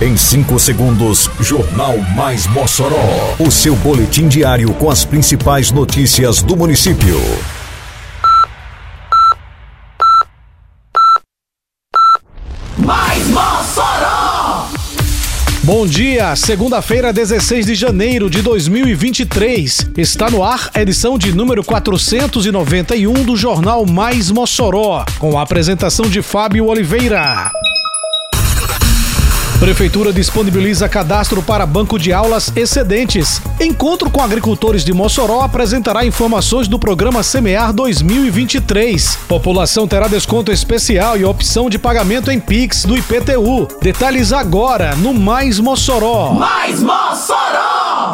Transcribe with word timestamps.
Em 0.00 0.16
5 0.16 0.58
segundos, 0.58 1.30
Jornal 1.38 1.96
Mais 2.16 2.48
Mossoró. 2.48 3.36
O 3.38 3.48
seu 3.48 3.76
boletim 3.76 4.26
diário 4.26 4.74
com 4.74 4.90
as 4.90 5.04
principais 5.04 5.70
notícias 5.70 6.42
do 6.42 6.56
município. 6.56 7.16
Mais 12.76 13.24
Mossoró! 13.28 14.66
Bom 15.62 15.86
dia, 15.86 16.34
segunda-feira, 16.34 17.12
16 17.12 17.66
de 17.66 17.76
janeiro 17.76 18.28
de 18.28 18.42
2023. 18.42 19.92
Está 19.96 20.28
no 20.28 20.42
ar 20.42 20.70
a 20.74 20.82
edição 20.82 21.16
de 21.16 21.32
número 21.32 21.62
491 21.62 23.12
do 23.22 23.36
Jornal 23.36 23.86
Mais 23.86 24.28
Mossoró, 24.32 25.04
com 25.20 25.38
a 25.38 25.42
apresentação 25.42 26.06
de 26.06 26.20
Fábio 26.20 26.66
Oliveira. 26.66 27.52
Prefeitura 29.64 30.12
disponibiliza 30.12 30.86
cadastro 30.90 31.42
para 31.42 31.64
banco 31.64 31.98
de 31.98 32.12
aulas 32.12 32.52
excedentes. 32.54 33.40
Encontro 33.58 34.10
com 34.10 34.20
agricultores 34.20 34.84
de 34.84 34.92
Mossoró 34.92 35.40
apresentará 35.40 36.04
informações 36.04 36.68
do 36.68 36.78
programa 36.78 37.22
Semear 37.22 37.72
2023. 37.72 39.20
População 39.26 39.88
terá 39.88 40.06
desconto 40.06 40.52
especial 40.52 41.16
e 41.16 41.24
opção 41.24 41.70
de 41.70 41.78
pagamento 41.78 42.30
em 42.30 42.38
Pix 42.38 42.84
do 42.84 42.94
IPTU. 42.94 43.66
Detalhes 43.80 44.34
agora 44.34 44.94
no 44.96 45.14
Mais 45.14 45.58
Mossoró. 45.58 46.34
Mais 46.34 46.82
Mossoró! 46.82 48.12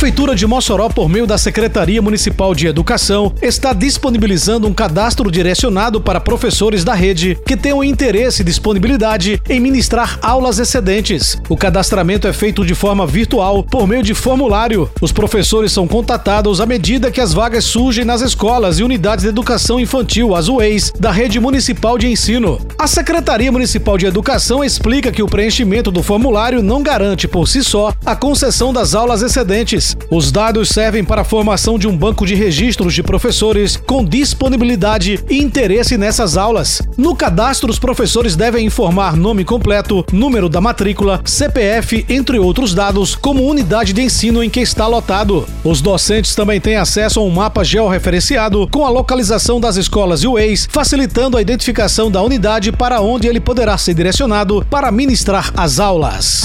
Prefeitura 0.00 0.34
de 0.34 0.46
Mossoró, 0.46 0.88
por 0.88 1.10
meio 1.10 1.26
da 1.26 1.36
Secretaria 1.36 2.00
Municipal 2.00 2.54
de 2.54 2.66
Educação, 2.66 3.34
está 3.42 3.74
disponibilizando 3.74 4.66
um 4.66 4.72
cadastro 4.72 5.30
direcionado 5.30 6.00
para 6.00 6.18
professores 6.18 6.82
da 6.82 6.94
rede 6.94 7.38
que 7.44 7.54
tenham 7.54 7.84
interesse 7.84 8.40
e 8.40 8.44
disponibilidade 8.44 9.38
em 9.46 9.60
ministrar 9.60 10.18
aulas 10.22 10.58
excedentes. 10.58 11.36
O 11.50 11.56
cadastramento 11.56 12.26
é 12.26 12.32
feito 12.32 12.64
de 12.64 12.74
forma 12.74 13.06
virtual, 13.06 13.62
por 13.62 13.86
meio 13.86 14.02
de 14.02 14.14
formulário. 14.14 14.90
Os 15.02 15.12
professores 15.12 15.70
são 15.70 15.86
contatados 15.86 16.62
à 16.62 16.66
medida 16.66 17.10
que 17.10 17.20
as 17.20 17.34
vagas 17.34 17.64
surgem 17.64 18.02
nas 18.02 18.22
escolas 18.22 18.78
e 18.78 18.82
unidades 18.82 19.24
de 19.24 19.28
educação 19.28 19.78
infantil, 19.78 20.34
as 20.34 20.48
UEIs, 20.48 20.94
da 20.98 21.12
rede 21.12 21.38
municipal 21.38 21.98
de 21.98 22.08
ensino. 22.08 22.58
A 22.78 22.86
Secretaria 22.86 23.52
Municipal 23.52 23.98
de 23.98 24.06
Educação 24.06 24.64
explica 24.64 25.12
que 25.12 25.22
o 25.22 25.28
preenchimento 25.28 25.90
do 25.90 26.02
formulário 26.02 26.62
não 26.62 26.82
garante 26.82 27.28
por 27.28 27.46
si 27.46 27.62
só 27.62 27.92
a 28.06 28.16
concessão 28.16 28.72
das 28.72 28.94
aulas 28.94 29.20
excedentes. 29.20 29.89
Os 30.10 30.30
dados 30.32 30.68
servem 30.68 31.04
para 31.04 31.22
a 31.22 31.24
formação 31.24 31.78
de 31.78 31.86
um 31.86 31.96
banco 31.96 32.26
de 32.26 32.34
registros 32.34 32.94
de 32.94 33.02
professores 33.02 33.76
com 33.76 34.04
disponibilidade 34.04 35.20
e 35.28 35.38
interesse 35.38 35.96
nessas 35.96 36.36
aulas. 36.36 36.82
No 36.96 37.14
cadastro, 37.14 37.70
os 37.70 37.78
professores 37.78 38.36
devem 38.36 38.66
informar 38.66 39.16
nome 39.16 39.44
completo, 39.44 40.04
número 40.12 40.48
da 40.48 40.60
matrícula, 40.60 41.20
CPF, 41.24 42.04
entre 42.08 42.38
outros 42.38 42.74
dados, 42.74 43.14
como 43.14 43.44
unidade 43.44 43.92
de 43.92 44.02
ensino 44.02 44.42
em 44.42 44.50
que 44.50 44.60
está 44.60 44.86
lotado. 44.86 45.46
Os 45.64 45.80
docentes 45.80 46.34
também 46.34 46.60
têm 46.60 46.76
acesso 46.76 47.20
a 47.20 47.22
um 47.22 47.30
mapa 47.30 47.64
georreferenciado 47.64 48.68
com 48.68 48.84
a 48.84 48.90
localização 48.90 49.60
das 49.60 49.76
escolas 49.76 50.22
e 50.22 50.28
UEIs, 50.28 50.68
facilitando 50.70 51.36
a 51.36 51.42
identificação 51.42 52.10
da 52.10 52.22
unidade 52.22 52.72
para 52.72 53.00
onde 53.00 53.28
ele 53.28 53.40
poderá 53.40 53.76
ser 53.78 53.94
direcionado 53.94 54.64
para 54.70 54.90
ministrar 54.90 55.52
as 55.56 55.78
aulas. 55.78 56.42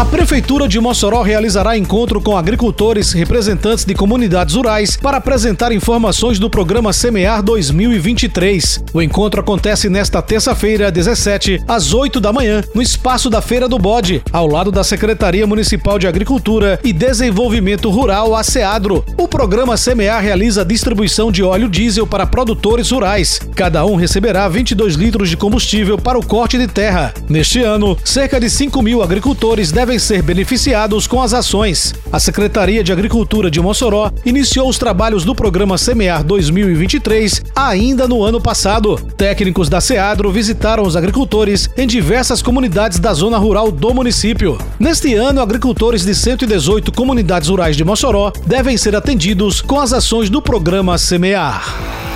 A 0.00 0.04
Prefeitura 0.06 0.66
de 0.66 0.80
Mossoró 0.80 1.20
realizará 1.20 1.76
encontro 1.76 2.22
com 2.22 2.34
agricultores, 2.34 3.12
representantes 3.12 3.84
de 3.84 3.92
comunidades 3.92 4.54
rurais, 4.54 4.96
para 4.96 5.18
apresentar 5.18 5.72
informações 5.72 6.38
do 6.38 6.48
programa 6.48 6.90
Semear 6.90 7.42
2023. 7.42 8.82
O 8.94 9.02
encontro 9.02 9.42
acontece 9.42 9.90
nesta 9.90 10.22
terça-feira, 10.22 10.90
17, 10.90 11.62
às 11.68 11.92
8 11.92 12.18
da 12.18 12.32
manhã, 12.32 12.64
no 12.74 12.80
espaço 12.80 13.28
da 13.28 13.42
Feira 13.42 13.68
do 13.68 13.78
Bode, 13.78 14.22
ao 14.32 14.46
lado 14.46 14.72
da 14.72 14.82
Secretaria 14.82 15.46
Municipal 15.46 15.98
de 15.98 16.06
Agricultura 16.06 16.80
e 16.82 16.94
Desenvolvimento 16.94 17.90
Rural, 17.90 18.34
a 18.34 18.42
SEADRO. 18.42 19.04
O 19.18 19.28
programa 19.28 19.76
Semear 19.76 20.22
realiza 20.22 20.62
a 20.62 20.64
distribuição 20.64 21.30
de 21.30 21.42
óleo 21.42 21.68
diesel 21.68 22.06
para 22.06 22.24
produtores 22.24 22.90
rurais. 22.90 23.38
Cada 23.54 23.84
um 23.84 23.96
receberá 23.96 24.48
22 24.48 24.94
litros 24.94 25.28
de 25.28 25.36
combustível 25.36 25.98
para 25.98 26.18
o 26.18 26.24
corte 26.24 26.56
de 26.56 26.66
terra. 26.66 27.12
Neste 27.28 27.62
ano, 27.62 27.98
cerca 28.02 28.40
de 28.40 28.48
5 28.48 28.80
mil 28.80 29.02
agricultores 29.02 29.70
devem 29.70 29.89
devem 29.90 29.98
ser 29.98 30.22
beneficiados 30.22 31.08
com 31.08 31.20
as 31.20 31.34
ações. 31.34 31.92
A 32.12 32.20
Secretaria 32.20 32.84
de 32.84 32.92
Agricultura 32.92 33.50
de 33.50 33.60
Mossoró 33.60 34.12
iniciou 34.24 34.68
os 34.68 34.78
trabalhos 34.78 35.24
do 35.24 35.34
programa 35.34 35.76
Semear 35.76 36.22
2023 36.22 37.42
ainda 37.56 38.06
no 38.06 38.22
ano 38.22 38.40
passado. 38.40 38.94
Técnicos 39.16 39.68
da 39.68 39.80
SEADRO 39.80 40.30
visitaram 40.30 40.84
os 40.84 40.94
agricultores 40.94 41.68
em 41.76 41.88
diversas 41.88 42.40
comunidades 42.40 43.00
da 43.00 43.12
zona 43.12 43.36
rural 43.36 43.72
do 43.72 43.92
município. 43.92 44.58
Neste 44.78 45.12
ano, 45.14 45.40
agricultores 45.40 46.04
de 46.04 46.14
118 46.14 46.92
comunidades 46.92 47.48
rurais 47.48 47.76
de 47.76 47.82
Mossoró 47.82 48.32
devem 48.46 48.76
ser 48.76 48.94
atendidos 48.94 49.60
com 49.60 49.80
as 49.80 49.92
ações 49.92 50.30
do 50.30 50.40
programa 50.40 50.96
Semear. 50.98 52.09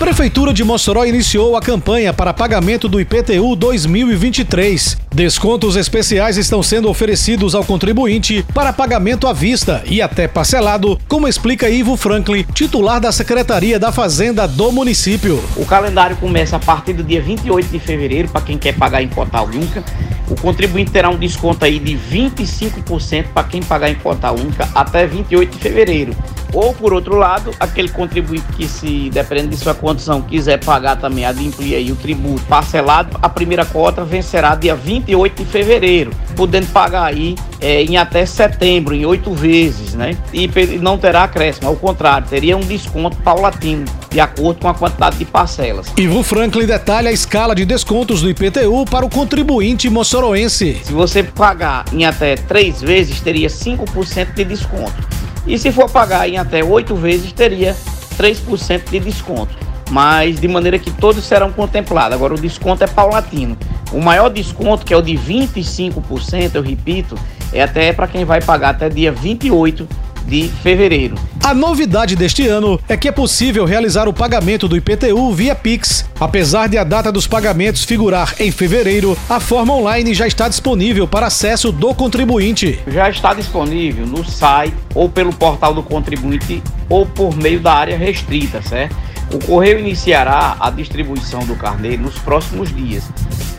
Prefeitura 0.00 0.54
de 0.54 0.64
Mossoró 0.64 1.04
iniciou 1.04 1.58
a 1.58 1.60
campanha 1.60 2.10
para 2.10 2.32
pagamento 2.32 2.88
do 2.88 2.98
IPTU 2.98 3.54
2023. 3.54 4.96
Descontos 5.12 5.76
especiais 5.76 6.38
estão 6.38 6.62
sendo 6.62 6.88
oferecidos 6.88 7.54
ao 7.54 7.62
contribuinte 7.62 8.42
para 8.54 8.72
pagamento 8.72 9.26
à 9.26 9.34
vista 9.34 9.82
e 9.84 10.00
até 10.00 10.26
parcelado, 10.26 10.98
como 11.06 11.28
explica 11.28 11.68
Ivo 11.68 11.98
Franklin, 11.98 12.46
titular 12.54 12.98
da 12.98 13.12
Secretaria 13.12 13.78
da 13.78 13.92
Fazenda 13.92 14.48
do 14.48 14.72
município. 14.72 15.38
O 15.54 15.66
calendário 15.66 16.16
começa 16.16 16.56
a 16.56 16.60
partir 16.60 16.94
do 16.94 17.04
dia 17.04 17.20
28 17.20 17.68
de 17.68 17.78
fevereiro 17.78 18.30
para 18.30 18.40
quem 18.40 18.56
quer 18.56 18.74
pagar 18.74 19.02
em. 19.02 19.10
O 19.10 20.09
contribuinte 20.40 20.90
terá 20.90 21.08
um 21.08 21.16
desconto 21.16 21.64
aí 21.64 21.78
de 21.78 21.94
25% 21.94 23.28
para 23.32 23.44
quem 23.44 23.62
pagar 23.62 23.90
em 23.90 23.94
Portal 23.94 24.34
Única 24.34 24.68
até 24.74 25.06
28 25.06 25.50
de 25.50 25.58
fevereiro. 25.58 26.16
Ou, 26.52 26.74
por 26.74 26.92
outro 26.92 27.16
lado, 27.16 27.52
aquele 27.60 27.88
contribuinte 27.88 28.44
que, 28.56 28.66
se 28.66 29.08
dependendo 29.10 29.50
de 29.50 29.56
sua 29.56 29.74
condição, 29.74 30.20
quiser 30.20 30.62
pagar 30.64 30.96
também, 30.96 31.24
adimplir 31.24 31.76
aí 31.76 31.92
o 31.92 31.96
tributo 31.96 32.42
parcelado, 32.46 33.16
a 33.22 33.28
primeira 33.28 33.64
cota 33.64 34.04
vencerá 34.04 34.54
dia 34.56 34.74
28 34.74 35.44
de 35.44 35.48
fevereiro, 35.48 36.10
podendo 36.34 36.66
pagar 36.68 37.04
aí 37.04 37.36
é, 37.60 37.82
em 37.84 37.96
até 37.96 38.26
setembro, 38.26 38.94
em 38.94 39.06
oito 39.06 39.32
vezes, 39.32 39.94
né? 39.94 40.16
E 40.32 40.50
não 40.78 40.98
terá 40.98 41.24
acréscimo, 41.24 41.68
ao 41.68 41.76
contrário, 41.76 42.26
teria 42.28 42.56
um 42.56 42.60
desconto 42.60 43.16
paulatino, 43.18 43.84
de 44.10 44.20
acordo 44.20 44.60
com 44.60 44.68
a 44.68 44.74
quantidade 44.74 45.16
de 45.16 45.24
parcelas. 45.24 45.86
Ivo 45.96 46.22
Franklin 46.22 46.66
detalha 46.66 47.10
a 47.10 47.12
escala 47.12 47.54
de 47.54 47.64
descontos 47.64 48.20
do 48.20 48.28
IPTU 48.28 48.84
para 48.90 49.06
o 49.06 49.08
contribuinte 49.08 49.88
moçoroense. 49.88 50.80
Se 50.84 50.92
você 50.92 51.22
pagar 51.22 51.84
em 51.92 52.04
até 52.04 52.34
três 52.34 52.80
vezes, 52.80 53.20
teria 53.20 53.48
5% 53.48 54.34
de 54.34 54.44
desconto. 54.44 55.08
E 55.46 55.58
se 55.58 55.70
for 55.70 55.88
pagar 55.88 56.28
em 56.28 56.38
até 56.38 56.62
oito 56.62 56.94
vezes, 56.96 57.32
teria 57.32 57.76
3% 58.18 58.90
de 58.90 59.00
desconto. 59.00 59.56
Mas 59.90 60.40
de 60.40 60.46
maneira 60.46 60.78
que 60.78 60.90
todos 60.90 61.24
serão 61.24 61.52
contemplados. 61.52 62.14
Agora, 62.14 62.34
o 62.34 62.40
desconto 62.40 62.84
é 62.84 62.86
paulatino. 62.86 63.56
O 63.92 64.00
maior 64.00 64.28
desconto, 64.28 64.84
que 64.84 64.92
é 64.92 64.96
o 64.96 65.02
de 65.02 65.14
25%, 65.14 66.54
eu 66.54 66.62
repito, 66.62 67.16
é 67.52 67.62
até 67.62 67.92
para 67.92 68.06
quem 68.06 68.24
vai 68.24 68.40
pagar 68.40 68.70
até 68.70 68.88
dia 68.88 69.10
28 69.10 69.88
de 70.26 70.48
fevereiro. 70.62 71.14
A 71.42 71.54
novidade 71.54 72.14
deste 72.14 72.46
ano 72.46 72.78
é 72.88 72.96
que 72.96 73.08
é 73.08 73.12
possível 73.12 73.64
realizar 73.64 74.06
o 74.06 74.12
pagamento 74.12 74.68
do 74.68 74.76
IPTU 74.76 75.32
via 75.32 75.54
Pix. 75.54 76.04
Apesar 76.20 76.68
de 76.68 76.76
a 76.76 76.84
data 76.84 77.10
dos 77.10 77.26
pagamentos 77.26 77.84
figurar 77.84 78.34
em 78.38 78.50
fevereiro, 78.50 79.16
a 79.28 79.40
forma 79.40 79.74
online 79.74 80.12
já 80.14 80.26
está 80.26 80.48
disponível 80.48 81.08
para 81.08 81.26
acesso 81.26 81.72
do 81.72 81.94
contribuinte. 81.94 82.78
Já 82.86 83.08
está 83.08 83.32
disponível 83.32 84.06
no 84.06 84.24
site 84.24 84.74
ou 84.94 85.08
pelo 85.08 85.32
portal 85.32 85.72
do 85.74 85.82
contribuinte 85.82 86.62
ou 86.88 87.06
por 87.06 87.36
meio 87.36 87.60
da 87.60 87.72
área 87.72 87.96
restrita, 87.96 88.60
certo? 88.60 88.94
O 89.32 89.38
correio 89.38 89.78
iniciará 89.78 90.56
a 90.58 90.70
distribuição 90.70 91.40
do 91.46 91.54
carnê 91.54 91.96
nos 91.96 92.18
próximos 92.18 92.74
dias. 92.74 93.04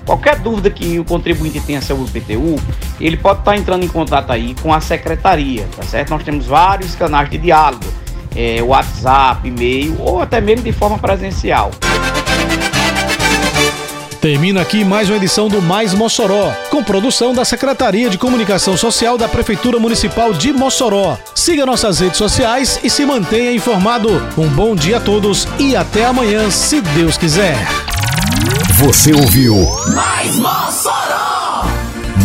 Qualquer 0.05 0.39
dúvida 0.39 0.69
que 0.69 0.99
o 0.99 1.05
contribuinte 1.05 1.59
tenha 1.59 1.81
sobre 1.81 2.03
o 2.03 2.07
IPTU, 2.07 2.59
ele 2.99 3.17
pode 3.17 3.39
estar 3.39 3.55
entrando 3.55 3.83
em 3.83 3.87
contato 3.87 4.31
aí 4.31 4.55
com 4.61 4.73
a 4.73 4.81
secretaria, 4.81 5.67
tá 5.75 5.83
certo? 5.83 6.09
Nós 6.09 6.23
temos 6.23 6.45
vários 6.45 6.95
canais 6.95 7.29
de 7.29 7.37
diálogo, 7.37 7.85
é, 8.35 8.61
WhatsApp, 8.61 9.47
e-mail 9.47 9.95
ou 9.99 10.21
até 10.21 10.41
mesmo 10.41 10.63
de 10.63 10.71
forma 10.71 10.97
presencial. 10.97 11.71
Termina 14.21 14.61
aqui 14.61 14.85
mais 14.85 15.09
uma 15.09 15.17
edição 15.17 15.47
do 15.47 15.59
Mais 15.63 15.95
Mossoró, 15.95 16.53
com 16.69 16.83
produção 16.83 17.33
da 17.33 17.43
Secretaria 17.43 18.07
de 18.07 18.19
Comunicação 18.19 18.77
Social 18.77 19.17
da 19.17 19.27
Prefeitura 19.27 19.79
Municipal 19.79 20.31
de 20.31 20.53
Mossoró. 20.53 21.17
Siga 21.33 21.65
nossas 21.65 21.99
redes 21.99 22.17
sociais 22.17 22.79
e 22.83 22.89
se 22.89 23.03
mantenha 23.03 23.51
informado. 23.51 24.09
Um 24.37 24.47
bom 24.47 24.75
dia 24.75 24.97
a 24.97 25.01
todos 25.01 25.47
e 25.57 25.75
até 25.75 26.05
amanhã, 26.05 26.51
se 26.51 26.81
Deus 26.81 27.17
quiser. 27.17 27.57
Você 28.81 29.13
ouviu 29.13 29.55
Mais 29.93 30.37
Mossoró! 30.37 31.67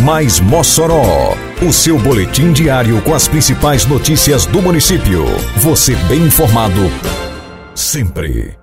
Mais 0.03 0.41
Mossoró, 0.41 1.37
o 1.61 1.71
seu 1.71 1.99
boletim 1.99 2.51
diário 2.51 3.03
com 3.03 3.13
as 3.13 3.29
principais 3.29 3.85
notícias 3.85 4.47
do 4.47 4.63
município. 4.63 5.27
Você 5.59 5.95
bem 6.09 6.23
informado 6.23 6.81
sempre. 7.75 8.57